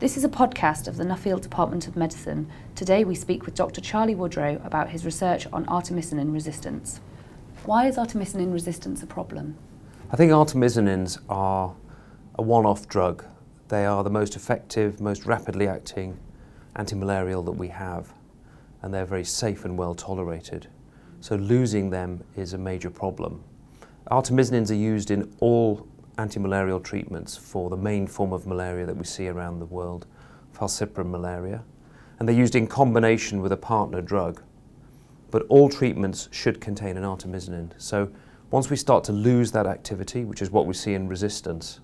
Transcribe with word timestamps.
This 0.00 0.16
is 0.16 0.22
a 0.22 0.28
podcast 0.28 0.86
of 0.86 0.96
the 0.96 1.02
Nuffield 1.02 1.40
Department 1.40 1.88
of 1.88 1.96
Medicine. 1.96 2.48
Today 2.76 3.02
we 3.02 3.16
speak 3.16 3.44
with 3.44 3.56
Dr. 3.56 3.80
Charlie 3.80 4.14
Woodrow 4.14 4.60
about 4.64 4.90
his 4.90 5.04
research 5.04 5.48
on 5.52 5.66
artemisinin 5.66 6.32
resistance. 6.32 7.00
Why 7.64 7.88
is 7.88 7.96
artemisinin 7.96 8.52
resistance 8.52 9.02
a 9.02 9.08
problem? 9.08 9.56
I 10.12 10.16
think 10.16 10.30
artemisinins 10.30 11.18
are 11.28 11.74
a 12.36 12.42
one-off 12.42 12.86
drug. 12.86 13.24
They 13.66 13.86
are 13.86 14.04
the 14.04 14.10
most 14.10 14.36
effective, 14.36 15.00
most 15.00 15.26
rapidly 15.26 15.66
acting 15.66 16.16
antimalarial 16.76 17.44
that 17.46 17.50
we 17.58 17.66
have, 17.66 18.14
and 18.82 18.94
they're 18.94 19.04
very 19.04 19.24
safe 19.24 19.64
and 19.64 19.76
well 19.76 19.96
tolerated. 19.96 20.68
So 21.18 21.34
losing 21.34 21.90
them 21.90 22.22
is 22.36 22.52
a 22.52 22.58
major 22.58 22.88
problem. 22.88 23.42
Artemisinins 24.12 24.70
are 24.70 24.74
used 24.74 25.10
in 25.10 25.34
all 25.40 25.88
antimalarial 26.18 26.82
treatments 26.82 27.36
for 27.36 27.70
the 27.70 27.76
main 27.76 28.06
form 28.06 28.32
of 28.32 28.46
malaria 28.46 28.84
that 28.84 28.96
we 28.96 29.04
see 29.04 29.28
around 29.28 29.60
the 29.60 29.66
world, 29.66 30.06
falciparum 30.52 31.10
malaria, 31.10 31.62
and 32.18 32.28
they're 32.28 32.36
used 32.36 32.56
in 32.56 32.66
combination 32.66 33.40
with 33.40 33.52
a 33.52 33.56
partner 33.56 34.02
drug. 34.02 34.42
But 35.30 35.46
all 35.48 35.68
treatments 35.68 36.28
should 36.32 36.60
contain 36.60 36.96
an 36.96 37.04
artemisinin. 37.04 37.70
So 37.78 38.10
once 38.50 38.68
we 38.68 38.76
start 38.76 39.04
to 39.04 39.12
lose 39.12 39.52
that 39.52 39.66
activity, 39.66 40.24
which 40.24 40.42
is 40.42 40.50
what 40.50 40.66
we 40.66 40.74
see 40.74 40.94
in 40.94 41.06
resistance, 41.06 41.80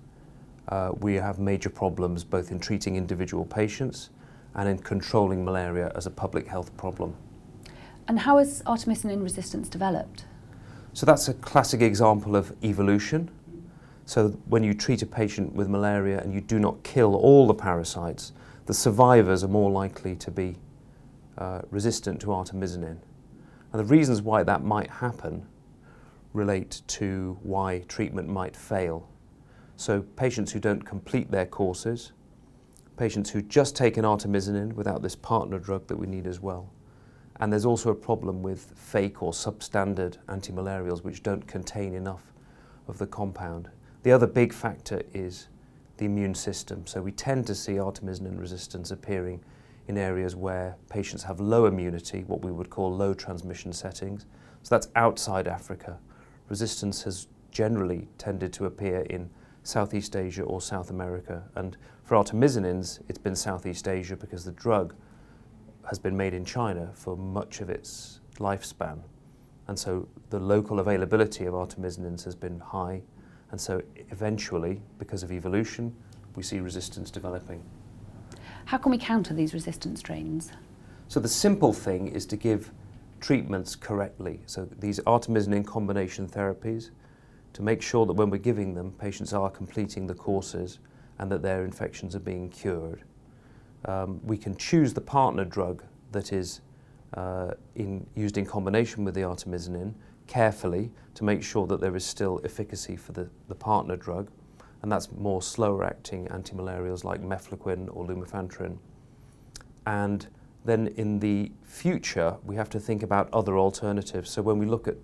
uh, 0.69 0.93
we 0.99 1.15
have 1.15 1.39
major 1.39 1.71
problems 1.71 2.25
both 2.25 2.51
in 2.51 2.59
treating 2.59 2.97
individual 2.97 3.45
patients 3.45 4.11
and 4.55 4.69
in 4.69 4.79
controlling 4.79 5.45
malaria 5.45 5.93
as 5.95 6.07
a 6.07 6.11
public 6.11 6.49
health 6.49 6.77
problem. 6.77 7.15
And 8.09 8.19
how 8.19 8.39
has 8.39 8.63
artemisinin 8.63 9.23
resistance 9.23 9.69
developed? 9.69 10.25
So 10.95 11.07
that's 11.07 11.29
a 11.29 11.35
classic 11.35 11.83
example 11.83 12.35
of 12.35 12.55
evolution. 12.63 13.31
So 14.07 14.29
when 14.47 14.63
you 14.63 14.75
treat 14.75 15.03
a 15.03 15.07
patient 15.07 15.55
with 15.55 15.69
malaria 15.69 16.21
and 16.21 16.33
you 16.33 16.41
do 16.41 16.59
not 16.59 16.83
kill 16.83 17.15
all 17.15 17.47
the 17.47 17.55
parasites, 17.55 18.33
the 18.67 18.75
survivors 18.75 19.43
are 19.43 19.49
more 19.49 19.71
likely 19.71 20.15
to 20.17 20.31
be 20.31 20.57
uh, 21.39 21.63
resistant 21.71 22.21
to 22.21 22.29
artemisinin. 22.29 22.99
And 23.73 23.81
the 23.81 23.85
reasons 23.85 24.23
why 24.23 24.43
that 24.43 24.63
might 24.63 24.91
happen 24.91 25.47
relate 26.33 26.83
to 26.87 27.39
why 27.43 27.81
treatment 27.89 28.29
might 28.29 28.57
fail. 28.57 29.09
So 29.77 30.03
patients 30.03 30.53
who 30.53 30.61
don't 30.61 30.85
complete 30.85 31.31
their 31.31 31.47
courses, 31.47 32.13
patients 32.97 33.31
who 33.31 33.43
just 33.43 33.75
take 33.75 33.97
an 33.97 34.05
artemisinin 34.05 34.73
without 34.75 35.03
this 35.03 35.17
partner 35.17 35.59
drug 35.59 35.87
that 35.89 35.97
we 35.97 36.07
need 36.07 36.27
as 36.27 36.41
well. 36.41 36.71
And 37.41 37.53
there's 37.53 37.65
also 37.65 37.91
a 37.91 37.95
problem 37.95 38.43
with 38.43 38.73
fake 38.77 39.23
or 39.23 39.33
substandard 39.33 40.19
antimalarials 40.29 41.03
which 41.03 41.23
don't 41.23 41.45
contain 41.47 41.95
enough 41.95 42.33
of 42.87 42.99
the 42.99 43.07
compound. 43.07 43.71
The 44.05 44.13
other 44.13 44.27
big 44.27 44.53
factor 44.53 45.01
is 45.15 45.49
the 45.97 46.05
immune 46.05 46.35
system. 46.35 46.87
So 46.87 47.01
we 47.01 47.11
tend 47.11 47.47
to 47.47 47.55
see 47.55 47.73
artemisinin 47.73 48.39
resistance 48.39 48.91
appearing 48.91 49.43
in 49.89 49.97
areas 49.97 50.37
where 50.37 50.77
patients 50.91 51.23
have 51.23 51.41
low 51.41 51.65
immunity, 51.65 52.23
what 52.27 52.45
we 52.45 52.53
would 52.53 52.69
call 52.69 52.95
low 52.95 53.15
transmission 53.15 53.73
settings. 53.73 54.27
So 54.63 54.75
that's 54.75 54.89
outside 54.95 55.49
Africa. 55.49 55.99
Resistance 56.51 57.03
has 57.05 57.29
generally 57.51 58.07
tended 58.19 58.53
to 58.53 58.67
appear 58.67 59.01
in 59.09 59.31
Southeast 59.63 60.17
Asia 60.17 60.43
or 60.43 60.61
South 60.61 60.91
America. 60.91 61.43
And 61.55 61.75
for 62.03 62.23
artemisinins, 62.23 63.01
it's 63.09 63.17
been 63.17 63.35
Southeast 63.35 63.89
Asia 63.89 64.17
because 64.17 64.45
the 64.45 64.53
drug 64.53 64.95
has 65.89 65.99
been 65.99 66.15
made 66.15 66.35
in 66.35 66.45
China 66.45 66.91
for 66.93 67.17
much 67.17 67.63
of 67.63 67.71
its 67.71 68.21
lifespan. 68.39 69.01
And 69.67 69.79
so 69.79 70.07
the 70.29 70.41
local 70.41 70.79
availability 70.79 71.47
of 71.47 71.55
artemisinins 71.55 72.23
has 72.25 72.35
been 72.35 72.61
high 72.61 73.01
and 73.55 73.61
so 73.61 73.81
eventually, 74.11 74.83
because 74.99 75.23
of 75.23 75.31
evolution, 75.31 75.95
we 76.35 76.43
see 76.43 76.59
resistance 76.59 77.09
developing. 77.09 77.63
How 78.65 78.79
can 78.79 78.91
we 78.91 78.99
counter 78.99 79.33
these 79.33 79.55
resistant 79.55 79.97
strains? 79.97 80.51
So 81.07 81.21
the 81.21 81.29
simple 81.29 81.73
thing 81.73 82.09
is 82.09 82.27
to 82.27 82.37
give 82.37 82.73
treatments 83.21 83.77
correctly. 83.77 84.41
So 84.47 84.69
these 84.81 84.99
artemisinin 85.03 85.65
combination 85.65 86.27
therapies, 86.27 86.91
to 87.53 87.63
make 87.63 87.81
sure 87.81 88.05
that 88.07 88.15
when 88.15 88.29
we're 88.29 88.39
giving 88.39 88.75
them, 88.75 88.91
patients 88.99 89.33
are 89.33 89.51
completing 89.51 90.09
the 90.09 90.15
courses 90.15 90.81
and 91.21 91.31
that 91.31 91.43
their 91.43 91.65
infections 91.65 92.17
are 92.17 92.25
being 92.33 92.51
cured. 92.51 93.05
Um, 93.85 94.21
we 94.25 94.37
can 94.37 94.57
choose 94.57 94.93
the 94.93 95.01
partner 95.01 95.45
drug 95.45 95.85
that 96.11 96.33
is 96.33 96.61
uh, 97.17 97.53
in, 97.77 98.05
used 98.17 98.37
in 98.37 98.47
combination 98.47 99.05
with 99.05 99.15
the 99.15 99.21
artemisinin 99.21 99.95
carefully 100.27 100.91
to 101.15 101.25
make 101.25 101.43
sure 101.43 101.67
that 101.67 101.81
there 101.81 101.97
is 101.97 102.05
still 102.05 102.41
efficacy 102.45 102.97
for 102.97 103.13
the, 103.13 103.29
the 103.49 103.55
partner 103.55 103.97
drug, 103.97 104.31
and 104.83 104.91
that's 104.91 105.11
more 105.13 105.41
slower 105.41 105.85
acting 105.85 106.27
antimalarials 106.29 107.05
like 107.05 107.23
mefloquine 107.23 107.89
or 107.95 108.05
lumefantrine. 108.05 108.77
And 109.87 110.27
then 110.65 110.89
in 110.97 111.19
the 111.19 111.53
future, 111.63 112.37
we 112.45 112.57
have 112.57 112.71
to 112.71 112.81
think 112.81 113.03
about 113.03 113.29
other 113.33 113.59
alternatives. 113.59 114.31
So 114.31 114.43
when 114.43 114.59
we 114.59 114.67
look 114.67 114.89
at 114.89 114.97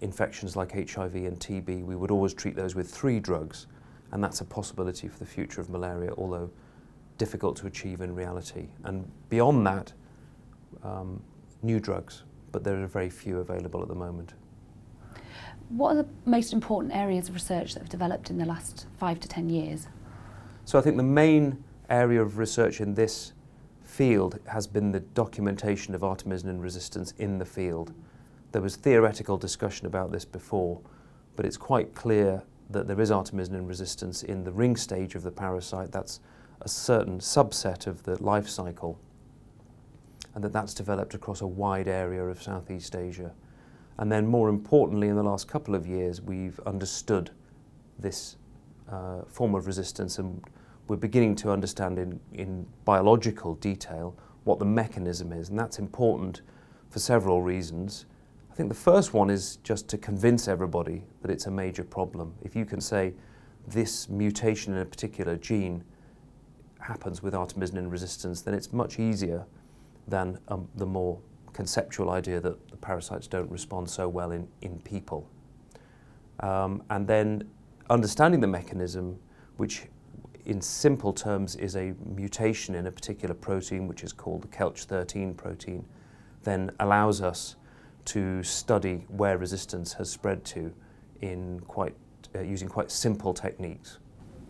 infections 0.00 0.56
like 0.56 0.72
HIV 0.72 1.14
and 1.14 1.38
TB, 1.38 1.84
we 1.84 1.96
would 1.96 2.10
always 2.10 2.34
treat 2.34 2.56
those 2.56 2.74
with 2.74 2.90
three 2.90 3.20
drugs, 3.20 3.66
and 4.12 4.22
that's 4.22 4.40
a 4.40 4.44
possibility 4.44 5.08
for 5.08 5.18
the 5.18 5.26
future 5.26 5.60
of 5.60 5.70
malaria, 5.70 6.12
although 6.16 6.50
difficult 7.18 7.56
to 7.56 7.66
achieve 7.66 8.02
in 8.02 8.14
reality. 8.14 8.68
And 8.84 9.10
beyond 9.30 9.66
that, 9.66 9.92
um, 10.82 11.22
new 11.62 11.80
drugs 11.80 12.24
but 12.56 12.64
there 12.64 12.82
are 12.82 12.86
very 12.86 13.10
few 13.10 13.36
available 13.40 13.82
at 13.82 13.88
the 13.88 13.94
moment. 13.94 14.32
What 15.68 15.90
are 15.90 16.02
the 16.02 16.08
most 16.24 16.54
important 16.54 16.94
areas 16.94 17.28
of 17.28 17.34
research 17.34 17.74
that 17.74 17.80
have 17.80 17.90
developed 17.90 18.30
in 18.30 18.38
the 18.38 18.46
last 18.46 18.86
five 18.96 19.20
to 19.20 19.28
ten 19.28 19.50
years? 19.50 19.88
So 20.64 20.78
I 20.78 20.80
think 20.80 20.96
the 20.96 21.02
main 21.02 21.62
area 21.90 22.22
of 22.22 22.38
research 22.38 22.80
in 22.80 22.94
this 22.94 23.34
field 23.84 24.38
has 24.46 24.66
been 24.66 24.90
the 24.90 25.00
documentation 25.00 25.94
of 25.94 26.00
artemisinin 26.00 26.62
resistance 26.62 27.12
in 27.18 27.36
the 27.36 27.44
field. 27.44 27.92
There 28.52 28.62
was 28.62 28.76
theoretical 28.76 29.36
discussion 29.36 29.86
about 29.86 30.10
this 30.10 30.24
before, 30.24 30.80
but 31.36 31.44
it's 31.44 31.58
quite 31.58 31.94
clear 31.94 32.42
that 32.70 32.88
there 32.88 33.02
is 33.02 33.10
artemisinin 33.10 33.68
resistance 33.68 34.22
in 34.22 34.44
the 34.44 34.52
ring 34.52 34.76
stage 34.76 35.14
of 35.14 35.22
the 35.22 35.30
parasite. 35.30 35.92
That's 35.92 36.20
a 36.62 36.70
certain 36.70 37.18
subset 37.18 37.86
of 37.86 38.04
the 38.04 38.16
life 38.24 38.48
cycle 38.48 38.98
and 40.36 40.44
that 40.44 40.52
that's 40.52 40.74
developed 40.74 41.14
across 41.14 41.40
a 41.40 41.46
wide 41.46 41.88
area 41.88 42.22
of 42.22 42.42
Southeast 42.42 42.94
Asia. 42.94 43.32
And 43.96 44.12
then 44.12 44.26
more 44.26 44.50
importantly, 44.50 45.08
in 45.08 45.16
the 45.16 45.22
last 45.22 45.48
couple 45.48 45.74
of 45.74 45.86
years, 45.86 46.20
we've 46.20 46.60
understood 46.66 47.30
this 47.98 48.36
uh, 48.92 49.22
form 49.28 49.54
of 49.54 49.66
resistance 49.66 50.18
and 50.18 50.44
we're 50.88 50.96
beginning 50.96 51.36
to 51.36 51.50
understand 51.50 51.98
in, 51.98 52.20
in 52.34 52.66
biological 52.84 53.54
detail 53.54 54.14
what 54.44 54.58
the 54.58 54.64
mechanism 54.66 55.32
is. 55.32 55.48
And 55.48 55.58
that's 55.58 55.78
important 55.78 56.42
for 56.90 56.98
several 56.98 57.40
reasons. 57.40 58.04
I 58.52 58.54
think 58.54 58.68
the 58.68 58.74
first 58.74 59.14
one 59.14 59.30
is 59.30 59.56
just 59.64 59.88
to 59.88 59.96
convince 59.96 60.48
everybody 60.48 61.02
that 61.22 61.30
it's 61.30 61.46
a 61.46 61.50
major 61.50 61.82
problem. 61.82 62.34
If 62.42 62.54
you 62.54 62.66
can 62.66 62.82
say 62.82 63.14
this 63.66 64.10
mutation 64.10 64.74
in 64.74 64.80
a 64.80 64.84
particular 64.84 65.38
gene 65.38 65.82
happens 66.78 67.22
with 67.22 67.32
artemisinin 67.32 67.90
resistance, 67.90 68.42
then 68.42 68.52
it's 68.52 68.70
much 68.74 68.98
easier 68.98 69.46
than 70.08 70.38
um, 70.48 70.68
the 70.76 70.86
more 70.86 71.18
conceptual 71.52 72.10
idea 72.10 72.40
that 72.40 72.68
the 72.70 72.76
parasites 72.76 73.26
don't 73.26 73.50
respond 73.50 73.88
so 73.88 74.08
well 74.08 74.32
in, 74.32 74.46
in 74.62 74.78
people. 74.80 75.28
Um, 76.40 76.82
and 76.90 77.06
then 77.06 77.48
understanding 77.88 78.40
the 78.40 78.46
mechanism, 78.46 79.18
which 79.56 79.86
in 80.44 80.60
simple 80.60 81.12
terms 81.12 81.56
is 81.56 81.76
a 81.76 81.94
mutation 82.04 82.74
in 82.74 82.86
a 82.86 82.92
particular 82.92 83.34
protein, 83.34 83.88
which 83.88 84.04
is 84.04 84.12
called 84.12 84.42
the 84.42 84.48
Kelch13 84.48 85.36
protein, 85.36 85.84
then 86.44 86.70
allows 86.78 87.20
us 87.20 87.56
to 88.04 88.42
study 88.42 89.04
where 89.08 89.38
resistance 89.38 89.92
has 89.94 90.10
spread 90.10 90.44
to 90.44 90.72
in 91.20 91.60
quite, 91.60 91.94
uh, 92.34 92.40
using 92.40 92.68
quite 92.68 92.90
simple 92.90 93.34
techniques. 93.34 93.98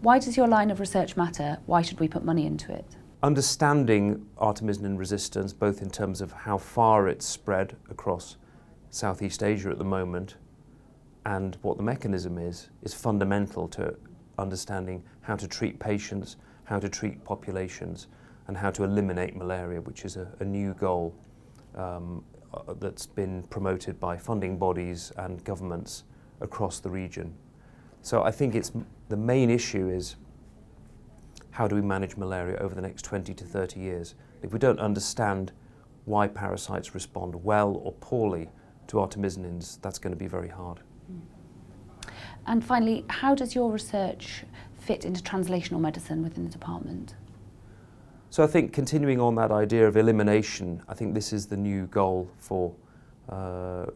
Why 0.00 0.18
does 0.18 0.36
your 0.36 0.46
line 0.46 0.70
of 0.70 0.80
research 0.80 1.16
matter? 1.16 1.58
Why 1.66 1.80
should 1.82 2.00
we 2.00 2.08
put 2.08 2.24
money 2.24 2.44
into 2.44 2.72
it? 2.72 2.96
Understanding 3.22 4.26
artemisinin 4.38 4.98
resistance, 4.98 5.52
both 5.52 5.82
in 5.82 5.90
terms 5.90 6.20
of 6.20 6.32
how 6.32 6.58
far 6.58 7.08
it's 7.08 7.26
spread 7.26 7.76
across 7.90 8.36
Southeast 8.90 9.42
Asia 9.42 9.70
at 9.70 9.78
the 9.78 9.84
moment 9.84 10.36
and 11.24 11.58
what 11.62 11.76
the 11.76 11.82
mechanism 11.82 12.38
is, 12.38 12.68
is 12.82 12.94
fundamental 12.94 13.66
to 13.68 13.94
understanding 14.38 15.02
how 15.22 15.34
to 15.34 15.48
treat 15.48 15.78
patients, 15.80 16.36
how 16.64 16.78
to 16.78 16.88
treat 16.88 17.24
populations, 17.24 18.06
and 18.46 18.56
how 18.56 18.70
to 18.70 18.84
eliminate 18.84 19.34
malaria, 19.34 19.80
which 19.80 20.04
is 20.04 20.16
a, 20.16 20.28
a 20.38 20.44
new 20.44 20.72
goal 20.74 21.12
um, 21.74 22.22
uh, 22.54 22.74
that's 22.74 23.06
been 23.06 23.42
promoted 23.44 23.98
by 23.98 24.16
funding 24.16 24.56
bodies 24.56 25.10
and 25.18 25.42
governments 25.42 26.04
across 26.40 26.78
the 26.78 26.88
region. 26.88 27.34
So 28.02 28.22
I 28.22 28.30
think 28.30 28.54
it's 28.54 28.70
the 29.08 29.16
main 29.16 29.50
issue 29.50 29.88
is 29.88 30.16
how 31.56 31.66
do 31.66 31.74
we 31.74 31.80
manage 31.80 32.18
malaria 32.18 32.58
over 32.58 32.74
the 32.74 32.82
next 32.82 33.00
20 33.06 33.32
to 33.32 33.42
30 33.42 33.80
years? 33.80 34.14
If 34.42 34.52
we 34.52 34.58
don't 34.58 34.78
understand 34.78 35.52
why 36.04 36.28
parasites 36.28 36.94
respond 36.94 37.34
well 37.34 37.80
or 37.82 37.92
poorly 37.92 38.50
to 38.88 38.98
artemisinins, 38.98 39.80
that's 39.80 39.98
going 39.98 40.12
to 40.12 40.18
be 40.18 40.26
very 40.26 40.50
hard. 40.50 40.80
And 42.46 42.62
finally, 42.62 43.06
how 43.08 43.34
does 43.34 43.54
your 43.54 43.72
research 43.72 44.44
fit 44.78 45.06
into 45.06 45.22
translational 45.22 45.80
medicine 45.80 46.22
within 46.22 46.44
the 46.44 46.50
department? 46.50 47.14
So 48.28 48.44
I 48.44 48.48
think 48.48 48.74
continuing 48.74 49.18
on 49.18 49.34
that 49.36 49.50
idea 49.50 49.88
of 49.88 49.96
elimination, 49.96 50.82
I 50.90 50.92
think 50.92 51.14
this 51.14 51.32
is 51.32 51.46
the 51.46 51.56
new 51.56 51.86
goal 51.86 52.30
for 52.36 52.74
uh, 53.30 53.86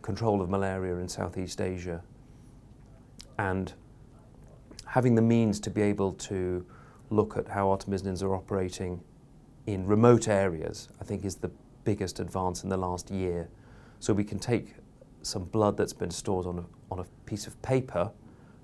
control 0.00 0.40
of 0.40 0.48
malaria 0.48 0.96
in 0.96 1.08
Southeast 1.08 1.60
Asia. 1.60 2.02
And 3.38 3.74
having 4.86 5.14
the 5.14 5.22
means 5.22 5.60
to 5.60 5.68
be 5.68 5.82
able 5.82 6.14
to 6.14 6.64
look 7.10 7.36
at 7.36 7.48
how 7.48 7.66
artemisinin 7.66 8.22
are 8.22 8.34
operating 8.34 9.00
in 9.66 9.86
remote 9.86 10.28
areas, 10.28 10.88
I 11.00 11.04
think 11.04 11.24
is 11.24 11.36
the 11.36 11.50
biggest 11.84 12.20
advance 12.20 12.62
in 12.64 12.68
the 12.68 12.76
last 12.76 13.10
year. 13.10 13.48
So 14.00 14.12
we 14.12 14.24
can 14.24 14.38
take 14.38 14.74
some 15.22 15.44
blood 15.44 15.76
that's 15.76 15.92
been 15.92 16.10
stored 16.10 16.46
on 16.46 16.58
a, 16.58 16.64
on 16.92 16.98
a 17.00 17.04
piece 17.26 17.46
of 17.46 17.60
paper, 17.62 18.10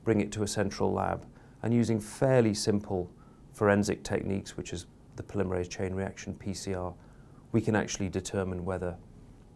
bring 0.04 0.20
it 0.20 0.32
to 0.32 0.42
a 0.42 0.48
central 0.48 0.92
lab, 0.92 1.24
and 1.62 1.72
using 1.72 2.00
fairly 2.00 2.54
simple 2.54 3.10
forensic 3.52 4.02
techniques, 4.02 4.56
which 4.56 4.72
is 4.72 4.86
the 5.16 5.22
polymerase 5.22 5.68
chain 5.68 5.94
reaction, 5.94 6.34
PCR, 6.34 6.94
we 7.52 7.60
can 7.60 7.74
actually 7.74 8.08
determine 8.08 8.64
whether 8.64 8.96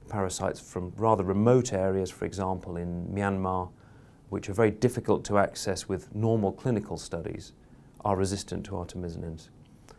parasites 0.09 0.61
from 0.61 0.93
rather 0.97 1.25
remote 1.25 1.73
areas, 1.73 2.11
for 2.11 2.25
example 2.25 2.77
in 2.77 3.07
Myanmar, 3.09 3.71
which 4.29 4.49
are 4.49 4.53
very 4.53 4.71
difficult 4.71 5.25
to 5.25 5.39
access 5.39 5.89
with 5.89 6.15
normal 6.15 6.53
clinical 6.53 6.97
studies, 6.97 7.53
are 8.05 8.17
resistant 8.17 8.65
to 8.67 8.73
artemisinins. 8.73 9.49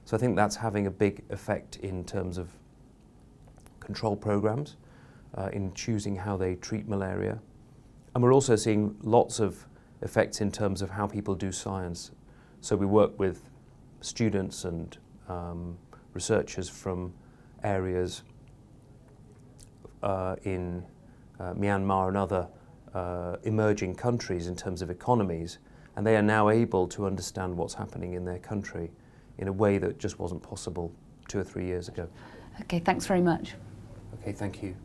So 0.05 0.15
I 0.15 0.19
think 0.19 0.35
that's 0.35 0.55
having 0.55 0.87
a 0.87 0.91
big 0.91 1.23
effect 1.29 1.77
in 1.77 2.03
terms 2.03 2.37
of 2.37 2.49
control 3.79 4.15
programs, 4.15 4.77
uh, 5.35 5.49
in 5.51 5.73
choosing 5.73 6.15
how 6.15 6.37
they 6.37 6.55
treat 6.55 6.87
malaria. 6.87 7.39
And 8.13 8.23
we're 8.23 8.33
also 8.33 8.55
seeing 8.55 8.95
lots 9.01 9.39
of 9.39 9.65
effects 10.01 10.41
in 10.41 10.51
terms 10.51 10.81
of 10.81 10.89
how 10.89 11.07
people 11.07 11.35
do 11.35 11.51
science. 11.51 12.11
So 12.61 12.75
we 12.75 12.85
work 12.85 13.19
with 13.19 13.49
students 14.01 14.65
and 14.65 14.97
um, 15.27 15.77
researchers 16.13 16.69
from 16.69 17.13
areas 17.63 18.23
uh, 20.03 20.35
in 20.43 20.85
uh, 21.39 21.53
Myanmar 21.53 22.07
and 22.09 22.17
other 22.17 22.47
uh, 22.93 23.37
emerging 23.43 23.95
countries 23.95 24.47
in 24.47 24.55
terms 24.55 24.81
of 24.81 24.89
economies, 24.89 25.57
and 25.95 26.05
they 26.05 26.15
are 26.15 26.21
now 26.21 26.49
able 26.49 26.87
to 26.87 27.05
understand 27.05 27.55
what's 27.55 27.73
happening 27.73 28.13
in 28.13 28.25
their 28.25 28.39
country 28.39 28.91
in 29.37 29.47
a 29.47 29.51
way 29.51 29.77
that 29.77 29.97
just 29.99 30.19
wasn't 30.19 30.41
possible 30.41 30.91
two 31.27 31.39
or 31.39 31.43
three 31.43 31.65
years 31.65 31.87
ago. 31.87 32.07
Okay, 32.61 32.79
thanks 32.79 33.05
very 33.05 33.21
much. 33.21 33.53
Okay, 34.21 34.31
thank 34.31 34.63
you. 34.63 34.75